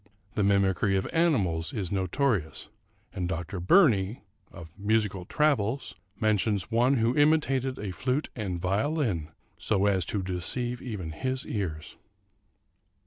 [0.33, 2.69] The mimicry of animals is notorious;
[3.13, 3.59] and Dr.
[3.59, 4.23] Burney
[4.75, 9.29] ("Musical Travels") mentions one who imitated a flute and violin,
[9.59, 11.97] so as to deceive even his ears.